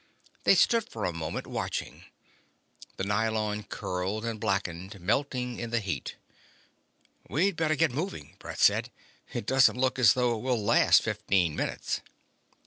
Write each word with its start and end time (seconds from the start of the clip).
They 0.45 0.55
stood 0.55 0.89
for 0.89 1.05
a 1.05 1.13
moment 1.13 1.45
watching. 1.45 2.05
The 2.97 3.03
nylon 3.03 3.61
curled 3.61 4.25
and 4.25 4.39
blackened, 4.39 4.99
melting 4.99 5.59
in 5.59 5.69
the 5.69 5.79
heat. 5.79 6.15
"We'd 7.29 7.55
better 7.55 7.75
get 7.75 7.91
moving," 7.91 8.35
Brett 8.39 8.57
said. 8.57 8.89
"It 9.31 9.45
doesn't 9.45 9.77
look 9.79 9.99
as 9.99 10.13
though 10.15 10.33
it 10.33 10.41
will 10.41 10.59
last 10.59 11.03
fifteen 11.03 11.55
minutes." 11.55 12.01